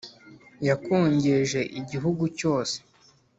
yakongeje 0.67 1.59
igihugu 1.79 2.23
cyose 2.39 2.77